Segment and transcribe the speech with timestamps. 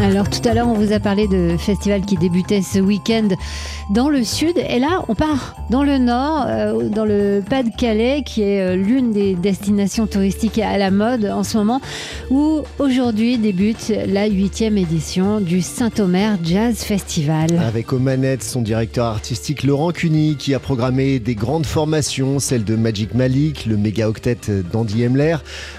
[0.00, 3.28] Alors tout à l'heure, on vous a parlé de festival qui débutait ce week-end
[3.90, 4.58] dans le sud.
[4.68, 9.12] Et là, on part dans le nord, euh, dans le Pas-de-Calais, qui est euh, l'une
[9.12, 11.80] des destinations touristiques à la mode en ce moment,
[12.30, 17.50] où aujourd'hui débute la huitième édition du Saint-Omer Jazz Festival.
[17.58, 22.64] Avec aux manettes son directeur artistique Laurent Cuny, qui a programmé des grandes formations, celles
[22.64, 24.38] de Magic Malik, le méga octet
[24.72, 25.36] d'Andy Emler,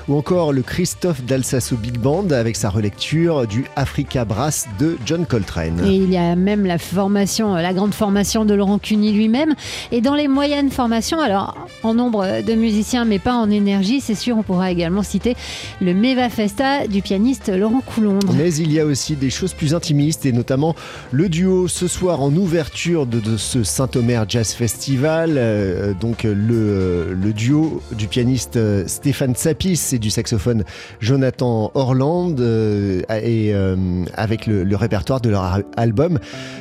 [0.08, 3.66] ou encore le Christophe d'Alsace Big Band avec sa relecture du
[4.06, 5.82] Africa Brass de John Coltrane.
[5.84, 9.56] Et il y a même la formation, la grande formation de Laurent Cuny lui-même.
[9.92, 14.14] Et dans les moyennes formations, alors en nombre de musiciens, mais pas en énergie, c'est
[14.14, 15.36] sûr, on pourra également citer
[15.82, 18.32] le Meva Festa du pianiste Laurent Coulondre.
[18.38, 20.76] Mais il y a aussi des choses plus intimistes et notamment
[21.12, 25.34] le duo ce soir en ouverture de, de ce Saint-Omer Jazz Festival.
[25.38, 30.64] Euh, donc le, le, duo du pianiste Stéphane Sapis et du saxophone
[31.00, 33.76] Jonathan Orland euh, et euh,
[34.16, 36.20] avec le, répertoire de leur album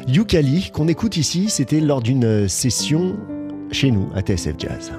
[0.08, 3.16] Yukali qu'on écoute ici c'était lors d'une session
[3.70, 4.92] chez nous à TSF Jazz.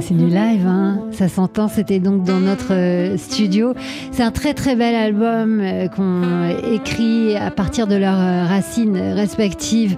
[0.00, 3.72] C'est du live, hein ça s'entend, c'était donc dans notre euh, studio.
[4.12, 8.98] C'est un très très bel album euh, qu'on écrit à partir de leurs euh, racines
[8.98, 9.96] respectives.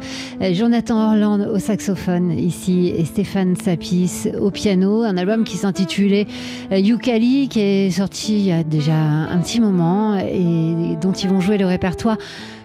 [0.53, 5.03] Jonathan Orland au saxophone ici et Stéphane Sapis au piano.
[5.03, 6.27] Un album qui s'intitulait
[6.71, 11.41] Yukali qui est sorti il y a déjà un petit moment et dont ils vont
[11.41, 12.17] jouer le répertoire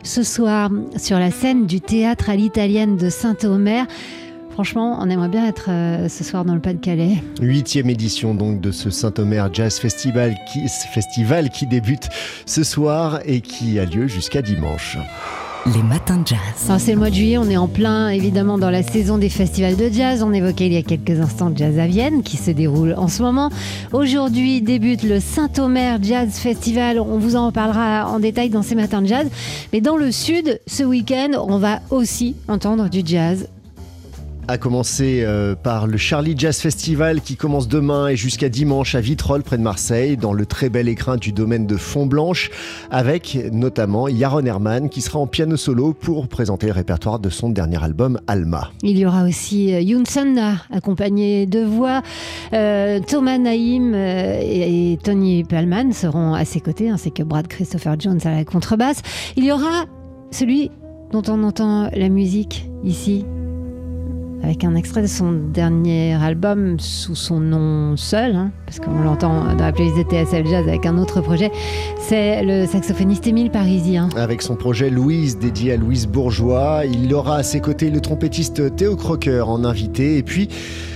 [0.03, 3.87] ce soir sur la scène du théâtre à l'italienne de Saint-Omer.
[4.53, 7.23] Franchement, on aimerait bien être euh, ce soir dans le Pas-de-Calais.
[7.41, 12.07] Huitième édition donc de ce Saint-Omer Jazz Festival qui, festival qui débute
[12.45, 14.99] ce soir et qui a lieu jusqu'à dimanche.
[15.65, 16.77] Les matins de jazz.
[16.77, 19.77] C'est le mois de juillet, on est en plein évidemment dans la saison des festivals
[19.77, 20.21] de jazz.
[20.21, 23.23] On évoquait il y a quelques instants Jazz à Vienne qui se déroule en ce
[23.23, 23.49] moment.
[23.91, 26.99] Aujourd'hui débute le Saint-Omer Jazz Festival.
[26.99, 29.27] On vous en reparlera en détail dans ces matins de jazz.
[29.71, 33.47] Mais dans le sud, ce week-end, on va aussi entendre du jazz
[34.47, 39.01] à commencer euh, par le Charlie Jazz Festival qui commence demain et jusqu'à dimanche à
[39.01, 42.51] Vitrolles près de Marseille dans le très bel écrin du domaine de Font-Blanche
[42.91, 47.49] avec notamment Yaron Herman qui sera en piano solo pour présenter le répertoire de son
[47.49, 48.71] dernier album Alma.
[48.81, 52.01] Il y aura aussi euh, Sanda accompagné de voix.
[52.53, 57.95] Euh, Thomas Naïm et, et, Tony Pellman seront à ses côtés ainsi que Brad Christopher
[57.99, 59.01] Jones à la contrebasse.
[59.37, 59.85] Il y aura
[60.31, 60.71] celui
[61.11, 63.25] dont on entend la musique ici
[64.43, 69.55] avec un extrait de son dernier album sous son nom seul, hein, parce qu'on l'entend
[69.55, 71.49] dans la playlist de TSL Jazz avec un autre projet.
[71.99, 74.09] C'est le saxophoniste Émile Parisien.
[74.17, 78.75] Avec son projet Louise, dédié à Louise Bourgeois, il aura à ses côtés le trompettiste
[78.75, 80.49] Théo Crocker en invité, et puis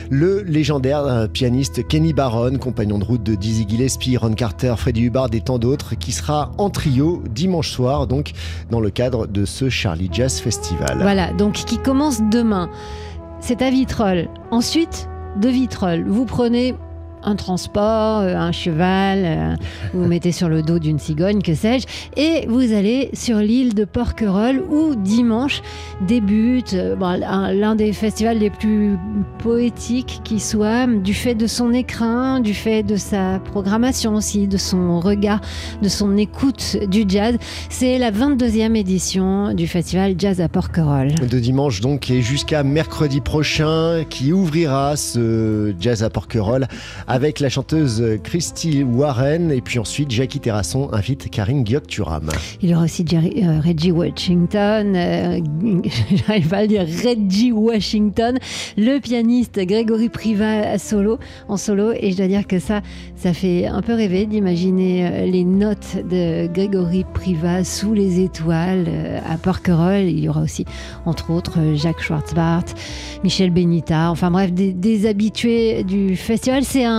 [0.09, 5.29] le légendaire pianiste Kenny Barron, compagnon de route de Dizzy Gillespie, Ron Carter, Freddie Hubbard
[5.33, 8.31] et tant d'autres, qui sera en trio dimanche soir, donc
[8.71, 10.97] dans le cadre de ce Charlie Jazz Festival.
[11.01, 12.69] Voilà, donc qui commence demain
[13.39, 14.29] c'est à Vitrolles.
[14.51, 16.75] Ensuite, de Vitrolles, vous prenez
[17.27, 19.55] un transport, euh, un cheval, euh,
[19.93, 21.85] vous, vous mettez sur le dos d'une cigogne, que sais-je,
[22.15, 25.61] et vous allez sur l'île de Porquerolles où dimanche
[26.07, 28.97] débute euh, bon, l'un des festivals les plus
[29.39, 34.57] poétiques qui soit, du fait de son écrin, du fait de sa programmation aussi, de
[34.57, 35.41] son regard,
[35.81, 37.35] de son écoute du jazz.
[37.69, 41.15] C'est la 22e édition du festival Jazz à Porquerolles.
[41.15, 46.67] De dimanche donc et jusqu'à mercredi prochain qui ouvrira ce Jazz à Porquerolles
[47.17, 52.29] avec la chanteuse Christy Warren et puis ensuite Jackie Terrasson invite Karine Gyok-Turam.
[52.61, 55.39] Il y aura aussi euh, Reggie Washington, euh,
[56.27, 58.37] j'arrive pas à le dire, Reggie Washington,
[58.77, 61.17] le pianiste Grégory Priva solo,
[61.47, 62.81] en solo et je dois dire que ça,
[63.15, 68.87] ça fait un peu rêver d'imaginer euh, les notes de Grégory Priva sous les étoiles
[69.27, 70.07] à Porquerolles.
[70.07, 70.65] Il y aura aussi,
[71.07, 72.65] entre autres, Jacques Schwartzbart,
[73.23, 76.63] Michel Benita, enfin bref, des, habitués du festival.
[76.63, 76.96] C'est un,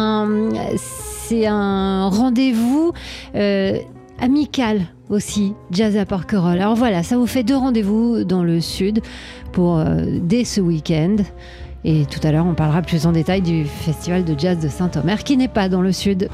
[0.77, 2.93] c'est un rendez-vous
[3.35, 3.79] euh,
[4.21, 6.61] amical aussi, Jazz à Porquerolles.
[6.61, 9.01] Alors voilà, ça vous fait deux rendez-vous dans le sud
[9.53, 11.17] pour euh, dès ce week-end.
[11.85, 15.23] Et tout à l'heure, on parlera plus en détail du festival de jazz de Saint-Omer
[15.23, 16.29] qui n'est pas dans le sud.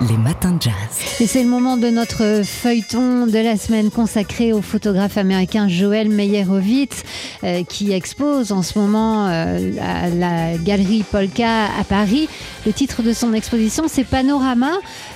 [0.00, 1.20] Les matins de jazz.
[1.20, 6.08] Et c'est le moment de notre feuilleton de la semaine consacré au photographe américain Joël
[6.08, 7.04] Meyerowitz
[7.44, 12.28] euh, qui expose en ce moment euh, à la galerie Polka à Paris.
[12.66, 14.72] Le titre de son exposition c'est Panorama.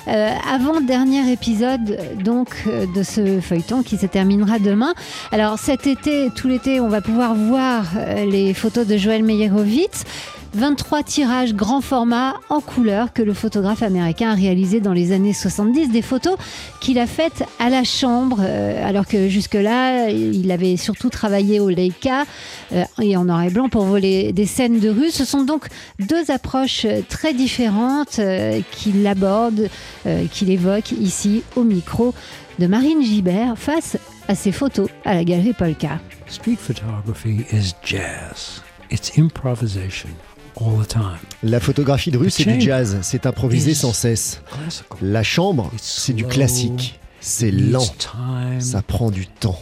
[0.07, 4.95] Euh, avant-dernier épisode donc de ce feuilleton qui se terminera demain.
[5.33, 7.85] Alors cet été, tout l'été, on va pouvoir voir
[8.25, 10.05] les photos de Joël Meyerowitz.
[10.55, 15.33] 23 tirages grand format en couleur que le photographe américain a réalisé dans les années
[15.33, 16.37] 70, des photos
[16.81, 21.69] qu'il a faites à la chambre, euh, alors que jusque-là, il avait surtout travaillé au
[21.69, 22.25] Leica
[22.73, 25.11] euh, et en noir et blanc pour voler des scènes de rue.
[25.11, 25.67] Ce sont donc
[25.99, 29.69] deux approches très différentes euh, qu'il aborde,
[30.33, 32.15] qu'il évoque ici au micro
[32.59, 33.97] de Marine Gibert face
[34.27, 36.01] à ses photos à la galerie Polka.
[36.27, 38.63] Street photography is jazz.
[38.91, 40.11] It's improvisation.
[41.43, 44.43] La photographie de rue, c'est du jazz, c'est improvisé sans cesse.
[45.01, 46.99] La chambre, c'est du classique.
[47.21, 47.85] C'est lent,
[48.61, 49.61] ça prend du temps.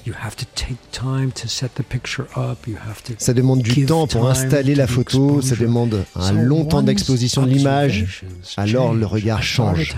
[3.18, 7.50] Ça demande du temps pour installer la photo, ça demande un long temps d'exposition de
[7.50, 8.24] l'image,
[8.56, 9.96] alors le regard change.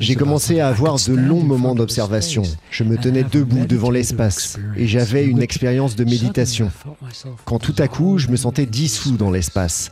[0.00, 2.42] J'ai commencé à avoir de longs moments d'observation.
[2.70, 6.70] Je me tenais debout devant l'espace et j'avais une expérience de méditation.
[7.44, 9.90] Quand tout à coup, je me sentais dissous dans l'espace.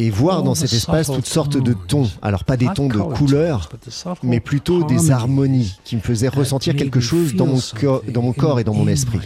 [0.00, 3.68] Et voir dans cet espace toutes sortes de tons, alors pas des tons de couleurs,
[4.22, 7.58] mais plutôt des harmonies qui me faisaient ressentir quelque chose dans mon,
[8.12, 9.18] dans mon corps et dans mon esprit.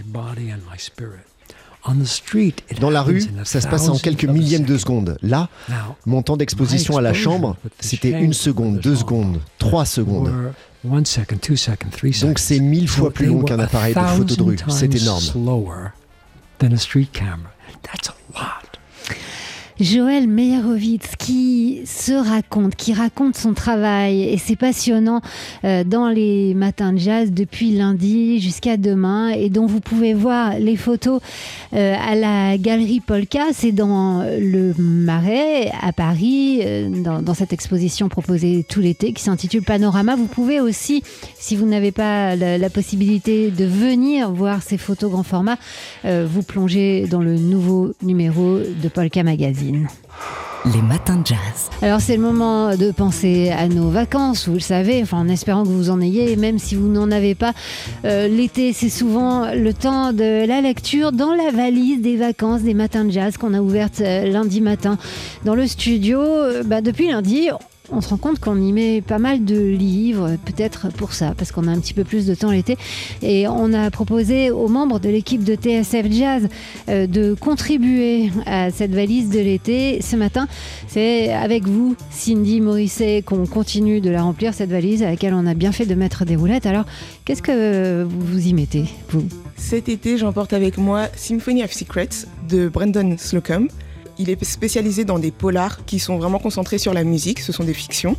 [2.80, 5.16] Dans la rue, ça se passe en quelques millièmes de secondes.
[5.22, 5.48] Là,
[6.06, 10.30] mon temps d'exposition à la chambre, c'était une seconde, deux secondes, trois secondes.
[12.26, 14.56] Donc c'est mille fois plus long qu'un appareil de photo de rue.
[14.68, 15.22] C'est énorme.
[19.80, 25.20] Joël Meyerowitz qui se raconte, qui raconte son travail et c'est passionnant
[25.64, 30.58] euh, dans les matins de jazz depuis lundi jusqu'à demain et dont vous pouvez voir
[30.58, 31.20] les photos
[31.72, 38.08] euh, à la galerie Polka, c'est dans le Marais à Paris, euh, dans, cette exposition
[38.08, 40.16] proposée tout l'été qui s'intitule Panorama.
[40.16, 41.02] Vous pouvez aussi,
[41.38, 45.58] si vous n'avez pas la, possibilité de venir voir ces photos grand format,
[46.04, 49.61] vous plonger dans le nouveau numéro de Polka Magazine.
[50.64, 51.70] Les matins de jazz.
[51.82, 55.62] Alors c'est le moment de penser à nos vacances, vous le savez, enfin en espérant
[55.62, 57.52] que vous en ayez, même si vous n'en avez pas.
[58.04, 62.74] Euh, l'été, c'est souvent le temps de la lecture dans la valise des vacances des
[62.74, 64.98] matins de jazz qu'on a ouverte euh, lundi matin
[65.44, 66.20] dans le studio.
[66.20, 67.50] Euh, bah, depuis lundi,
[67.92, 71.52] on se rend compte qu'on y met pas mal de livres, peut-être pour ça, parce
[71.52, 72.76] qu'on a un petit peu plus de temps l'été.
[73.20, 76.48] Et on a proposé aux membres de l'équipe de TSF Jazz
[76.88, 80.00] euh, de contribuer à cette valise de l'été.
[80.00, 80.48] Ce matin,
[80.88, 85.46] c'est avec vous, Cindy Morisset, qu'on continue de la remplir, cette valise à laquelle on
[85.46, 86.66] a bien fait de mettre des roulettes.
[86.66, 86.84] Alors,
[87.24, 89.24] qu'est-ce que vous y mettez, vous?
[89.56, 93.68] Cet été, j'emporte avec moi Symphony of Secrets de Brandon Slocum.
[94.18, 97.64] Il est spécialisé dans des polars qui sont vraiment concentrés sur la musique, ce sont
[97.64, 98.16] des fictions.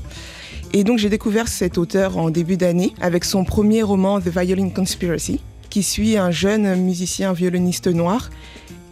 [0.74, 4.70] Et donc j'ai découvert cet auteur en début d'année avec son premier roman The Violin
[4.70, 8.30] Conspiracy, qui suit un jeune musicien violoniste noir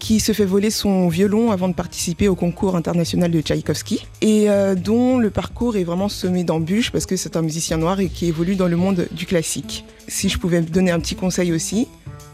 [0.01, 4.50] qui se fait voler son violon avant de participer au concours international de Tchaïkovski et
[4.50, 8.10] euh, dont le parcours est vraiment semé d'embûches parce que c'est un musicien noir et
[8.10, 9.86] qui évolue dans le monde du classique.
[10.08, 11.88] Si je pouvais donner un petit conseil aussi,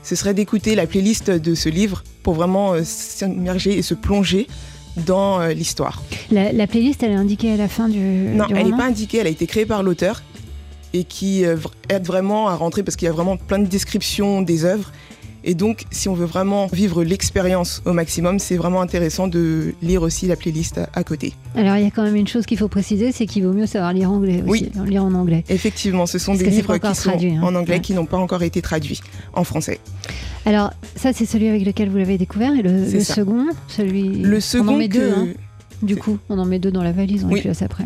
[0.07, 4.47] ce serait d'écouter la playlist de ce livre pour vraiment euh, s'immerger et se plonger
[5.05, 6.01] dans euh, l'histoire.
[6.31, 7.99] La, playlist, elle est indiquée à la fin du.
[7.99, 10.23] Non, elle n'est pas indiquée, elle a été créée par l'auteur
[10.93, 11.57] et qui euh,
[11.89, 14.93] aide vraiment à rentrer parce qu'il y a vraiment plein de descriptions des œuvres
[15.44, 20.01] Et donc, si on veut vraiment vivre l'expérience au maximum, c'est vraiment intéressant de lire
[20.01, 21.34] aussi la playlist à, côté.
[21.56, 23.65] Alors, il y a quand même une chose qu'il faut préciser, c'est qu'il vaut mieux
[23.65, 24.89] savoir lire anglais aussi, Oui.
[24.89, 25.44] lire en anglais.
[25.50, 27.41] Effectivement, ce sont Parce des livres qui sont traduit, hein.
[27.44, 27.82] en anglais Ouais.
[27.82, 29.01] qui n'ont pas encore été traduits
[29.34, 29.79] en français.
[30.46, 32.53] Alors, ça, c'est celui avec lequel vous l'avez découvert.
[32.53, 34.10] Et le, second, celui.
[34.22, 35.27] Le on en second met que deux, hein.
[35.84, 37.36] Du coup, on en met deux dans la valise, on Oui.
[37.36, 37.86] les place après.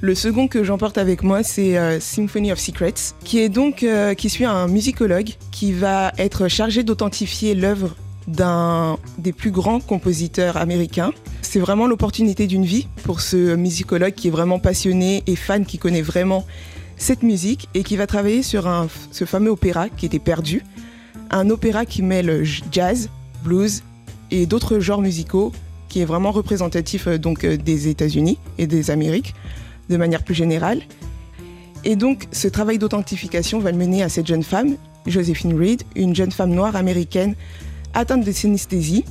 [0.00, 2.94] Le second que j'emporte avec moi, c'est euh, Symphony of Secrets,
[3.24, 7.96] qui est donc euh, qui suit un musicologue qui va être chargé d'authentifier l'œuvre
[8.28, 11.10] d'un des plus grands compositeurs américains.
[11.40, 15.78] C'est vraiment l'opportunité d'une vie pour ce musicologue qui est vraiment passionné et fan, qui
[15.78, 16.46] connaît vraiment
[16.96, 20.62] cette musique et qui va travailler sur un, ce fameux opéra qui était perdu.
[21.32, 23.08] Un opéra qui mêle jazz,
[23.42, 23.82] blues
[24.30, 25.50] et d'autres genres musicaux,
[25.92, 29.34] qui est vraiment représentatif euh, donc euh, des États-Unis et des Amériques
[29.90, 30.80] de manière plus générale.
[31.84, 36.14] Et donc, ce travail d'authentification va le mener à cette jeune femme, Josephine Reed, une
[36.14, 37.34] jeune femme noire américaine
[37.92, 39.04] atteinte de synesthésie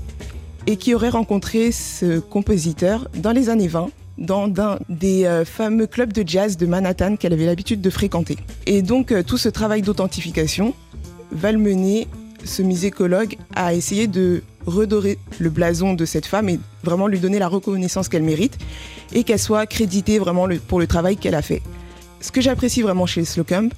[0.65, 5.85] et qui aurait rencontré ce compositeur dans les années 20 dans un des euh, fameux
[5.85, 8.38] clubs de jazz de Manhattan qu'elle avait l'habitude de fréquenter.
[8.65, 10.73] Et donc, tout ce travail d'authentification
[11.31, 12.07] va le mener,
[12.43, 17.39] ce musicologue, à essayer de redorer le blason de cette femme et vraiment lui donner
[17.39, 18.57] la reconnaissance qu'elle mérite
[19.13, 21.61] et qu'elle soit créditée vraiment pour le travail qu'elle a fait.
[22.19, 23.69] Ce que j'apprécie vraiment chez Slocum,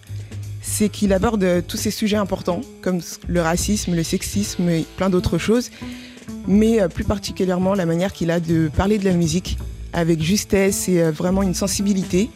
[0.61, 5.09] c'est qu'il aborde euh, tous ces sujets importants, comme le racisme, le sexisme et plein
[5.09, 5.69] d'autres choses,
[6.47, 9.57] mais euh, plus particulièrement la manière qu'il a de parler de la musique
[9.91, 12.29] avec justesse et euh, vraiment une sensibilité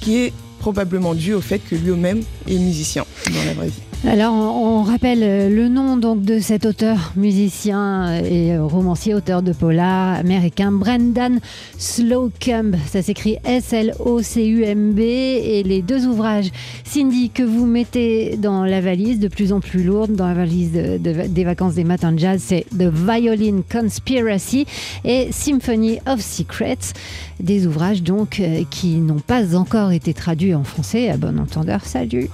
[0.00, 3.87] qui est probablement due au fait que lui-même est musicien dans la vraie vie.
[4.06, 9.42] Alors, on, rappelle euh, le nom donc de cet auteur, musicien et euh, romancier, auteur
[9.42, 11.40] de polar américain, Brendan
[11.78, 12.76] Slocumb.
[12.86, 15.00] Ça s'écrit S-L-O-C-U-M-B.
[15.00, 16.50] Et les deux ouvrages,
[16.84, 20.70] Cindy, que vous mettez dans la valise, de plus en plus lourde, dans la valise
[20.72, 24.64] de- de- des vacances des matins de jazz, c'est The Violin Conspiracy
[25.04, 26.94] et Symphony of Secrets.
[27.40, 31.10] Des ouvrages donc euh, qui n'ont pas encore été traduits en français.
[31.10, 32.30] À bon entendeur, salut.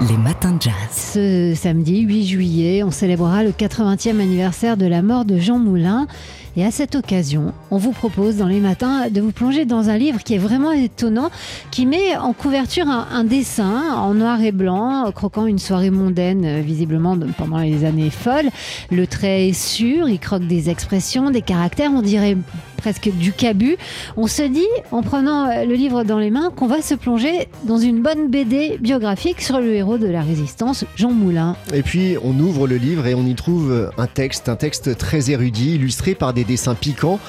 [0.00, 0.74] Les matins de jazz.
[0.90, 6.08] Ce samedi 8 juillet, on célébrera le 80e anniversaire de la mort de Jean Moulin.
[6.54, 9.96] Et à cette occasion, on vous propose dans les matins de vous plonger dans un
[9.96, 11.30] livre qui est vraiment étonnant,
[11.70, 16.60] qui met en couverture un, dessin en noir et blanc, croquant une soirée mondaine, euh,
[16.60, 18.50] visiblement pendant les années folles.
[18.90, 22.36] Le trait est sûr, il croque des expressions, des caractères, on dirait
[22.76, 23.76] presque du cabu.
[24.16, 27.48] On se dit, en prenant euh, le livre dans les mains, qu'on va se plonger
[27.64, 31.56] dans une bonne BD biographique sur le héros de la résistance, Jean Moulin.
[31.72, 35.30] Et puis on ouvre le livre et on y trouve un texte, un texte très
[35.30, 37.20] érudit, illustré par des dessins piquants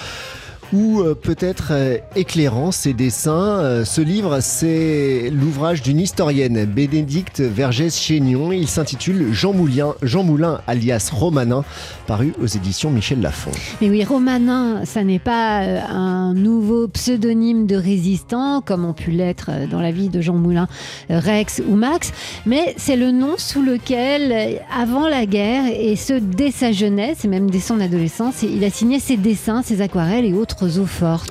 [0.73, 3.59] ou euh, peut-être euh, éclairant ces dessins.
[3.59, 8.51] Euh, ce livre, c'est l'ouvrage d'une historienne, Bénédicte Vergès-Chénion.
[8.51, 11.63] Il s'intitule Jean Moulin, Jean Moulin alias Romanin,
[12.07, 13.51] paru aux éditions Michel Lafon.
[13.81, 19.51] Mais oui, Romanin, ça n'est pas un nouveau pseudonyme de résistant, comme ont pu l'être
[19.69, 20.67] dans la vie de Jean Moulin,
[21.09, 22.11] Rex ou Max,
[22.45, 27.27] mais c'est le nom sous lequel, avant la guerre, et ce dès sa jeunesse, et
[27.27, 30.62] même dès son adolescence, il a signé ses dessins, ses aquarelles et autres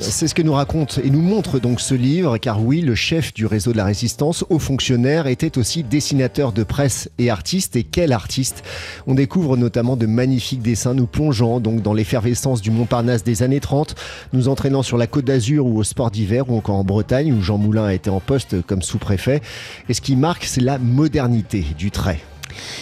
[0.00, 3.32] C'est ce que nous raconte et nous montre donc ce livre, car oui, le chef
[3.32, 7.76] du réseau de la résistance, haut fonctionnaire, était aussi dessinateur de presse et artiste.
[7.76, 8.62] Et quel artiste
[9.06, 13.60] On découvre notamment de magnifiques dessins, nous plongeant donc dans l'effervescence du Montparnasse des années
[13.60, 13.94] 30,
[14.32, 17.40] nous entraînant sur la côte d'Azur ou au sport d'hiver, ou encore en Bretagne, où
[17.40, 19.40] Jean Moulin a été en poste comme sous-préfet.
[19.88, 22.20] Et ce qui marque, c'est la modernité du trait.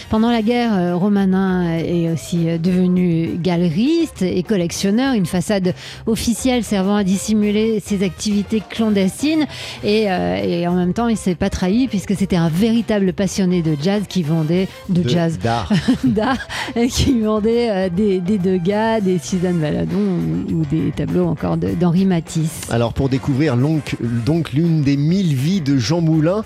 [0.08, 5.74] Pendant la guerre, euh, Romanin est aussi euh, devenu galeriste et collectionneur, une façade
[6.06, 9.46] officielle servant à dissimuler ses activités clandestines.
[9.84, 13.12] Et, euh, et en même temps, il ne s'est pas trahi puisque c'était un véritable
[13.12, 15.72] passionné de jazz qui vendait de, De- jazz D'art.
[16.04, 21.26] d'art, et qui vendait euh, des, des Degas, des Suzanne Valadon ou, ou des tableaux
[21.26, 22.62] encore d'Henri Matisse.
[22.70, 23.96] Alors pour découvrir donc,
[24.26, 26.42] donc l'une des mille vies de Jean Moulin,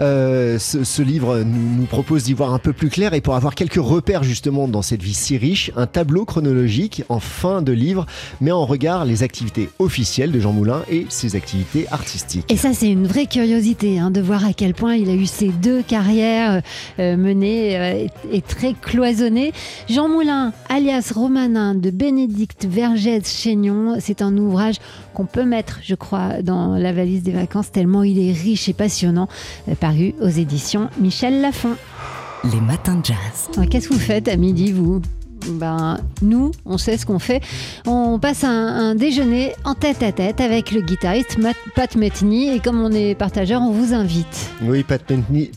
[0.00, 3.34] euh, ce, ce livre nous, nous propose d'y voir un peu plus clair et pour
[3.34, 7.72] avoir quelques repères justement dans cette vie si riche, un tableau chronologique en fin de
[7.72, 8.06] livre
[8.40, 12.50] met en regard les activités officielles de Jean Moulin et ses activités artistiques.
[12.50, 15.26] Et ça, c'est une vraie curiosité hein, de voir à quel point il a eu
[15.26, 16.62] ces deux carrières
[16.98, 19.52] euh, menées euh, et, très cloisonnées.
[19.88, 24.76] Jean Moulin, alias Romanin de Bénédicte Vergès-Chénion, c'est un ouvrage
[25.14, 28.72] qu'on peut mettre, je crois, dans la valise des vacances, tellement il est riche et
[28.72, 29.28] passionnant,
[29.68, 31.76] euh, paru aux éditions Michel Lafon.
[32.44, 33.16] Les matins de jazz.
[33.56, 35.00] Alors, Qu'est-ce que vous faites à midi, vous?
[35.50, 37.40] Ben, nous, on sait ce qu'on fait.
[37.86, 42.48] On passe un, un déjeuner en tête à tête avec le guitariste Matt- Pat Metheny.
[42.54, 44.50] Et comme on est partageur, on vous invite.
[44.62, 45.50] Oui, Pat Metheny,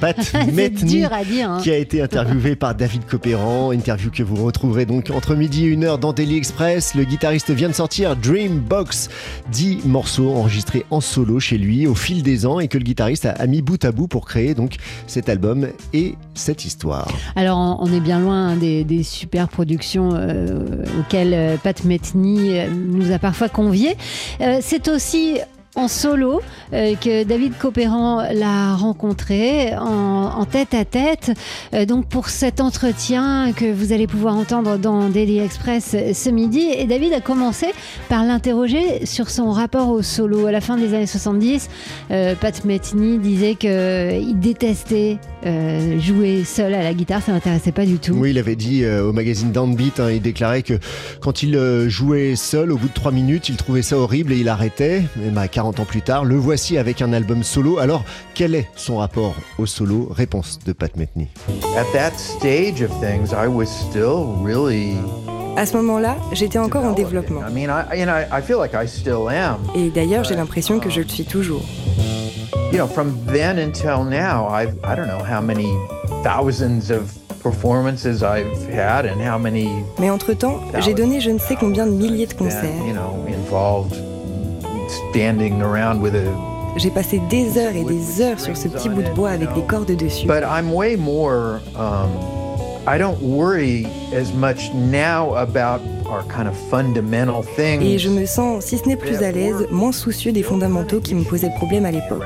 [0.00, 0.16] Pat
[0.52, 0.86] Metheny,
[1.28, 1.50] dire.
[1.50, 1.58] hein.
[1.62, 3.72] qui a été interviewé par David Copéran.
[3.72, 6.94] Interview que vous retrouverez donc entre midi et une heure dans Daily Express.
[6.94, 9.08] Le guitariste vient de sortir Dreambox,
[9.52, 13.26] 10 morceaux enregistrés en solo chez lui au fil des ans et que le guitariste
[13.26, 14.76] a, mis bout à bout pour créer donc
[15.06, 17.08] cet album et cette histoire.
[17.34, 22.68] Alors, on est bien loin des, des super productions euh, auxquelles euh, Pat Metheny euh,
[22.70, 23.96] nous a parfois conviés.
[24.60, 25.38] C'est aussi
[25.76, 26.40] en solo
[26.72, 31.32] euh, que David Copéran l'a rencontré en, tête à tête.
[31.74, 36.66] Euh, donc pour cet entretien que vous allez pouvoir entendre dans Daily Express ce midi.
[36.76, 37.66] Et David a commencé
[38.08, 40.46] par l'interroger sur son rapport au solo.
[40.46, 41.68] À la fin des années 70,
[42.10, 45.18] euh, Pat Metheny disait qu'il détestait
[46.00, 48.14] jouer seul à la guitare, ça n'intéressait pas du tout.
[48.14, 50.74] Oui, il avait dit au magazine Downbeat, hein, il déclarait que
[51.20, 51.56] quand il
[51.88, 55.04] jouait seul, au bout de 3 minutes, il trouvait ça horrible et il arrêtait.
[55.16, 57.78] Mais bah, 40 ans plus tard, le voici avec un album solo.
[57.78, 58.04] Alors,
[58.34, 60.08] quel est son rapport au solo?
[60.10, 61.28] Réponse de Pat Metheny.
[61.76, 64.94] At that stage of things, I was still really
[65.56, 67.40] À ce moment-là, j'étais encore en développement.
[67.40, 69.58] I mean, I, and I, I feel like I still am.
[69.74, 71.62] Et d'ailleurs, j'ai l'impression que je le suis toujours.
[72.72, 75.72] You know, from then until now, I've, I don't know how many
[76.22, 79.68] thousands of performances I've had and how many
[79.98, 82.74] Mais entre-temps, j'ai donné je ne sais combien de milliers de concerts.
[86.76, 89.62] J'ai passé des heures et des heures sur ce petit bout de bois avec des
[89.62, 90.26] cordes dessus.
[90.26, 91.60] But I'm way more.
[91.74, 92.10] Um,
[92.86, 97.82] I don't worry as much now about our kind of fundamental things.
[97.82, 101.14] Et je me sens, si ce n'est plus à l'aise, moins soucieux des fondamentaux qui
[101.14, 102.22] me posaient problème à l'époque.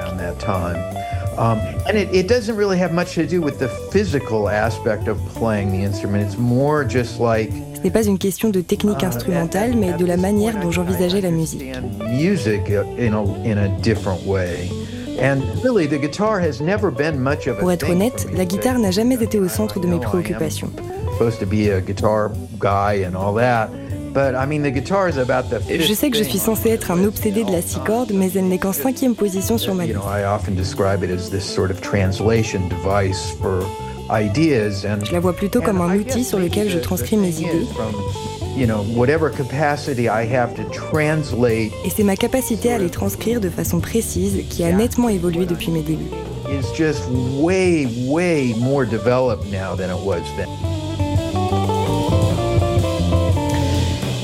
[1.41, 5.17] Um, and it, it doesn't really have much to do with the physical aspect of
[5.35, 6.23] playing the instrument.
[6.23, 10.19] It's more just like Ce n'est pas une question de technique instrumentale, mais de la
[10.19, 11.63] manière dont j'envisageais la musique.
[11.75, 14.69] understand music in a, in a different way.
[15.19, 18.79] And really, the guitar has never been much of a Pour être honnête, la guitare
[18.79, 20.71] n'a jamais été au centre de mes préoccupations.
[24.15, 28.49] Je sais que je suis censé être un obsédé de la six cordes, mais elle
[28.49, 29.97] n'est qu'en cinquième position sur ma liste.
[29.97, 33.65] know, I often describe it as this sort of translation device for
[34.11, 37.67] ideas and Je la vois plutôt comme un outil sur lequel je transcris mes idées.
[38.59, 38.67] Et
[41.91, 45.83] c'est ma capacité à les transcrire de façon précise qui a nettement évolué depuis mes
[45.83, 46.11] débuts.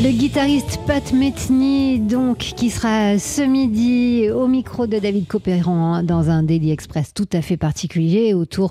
[0.06, 6.30] Le guitariste Pat Metheny, donc, qui sera ce midi au micro de David Copéran dans
[6.30, 8.70] un Daily Express tout à fait particulier autour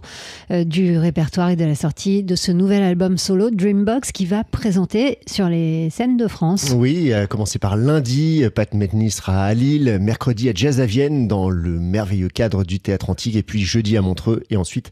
[0.52, 4.46] euh, du répertoire et de la sortie de ce nouvel album solo Dreambox qui va
[4.46, 6.72] présenter sur les scènes de France.
[6.74, 11.28] Oui, à commencer par lundi, Pat Metheny sera à Lille, mercredi à Jazz à Vienne
[11.28, 14.90] dans le merveilleux cadre du théâtre antique et puis jeudi à Montreux et ensuite,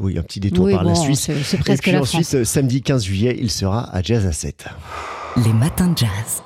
[0.00, 1.20] oui, un petit détour Oui, par la Suisse.
[1.20, 2.42] c'est- c'est Et presque puis la ensuite, France.
[2.42, 4.64] samedi 15 juillet, il sera à Jazz à 7.
[5.36, 6.44] Les matins de jazz.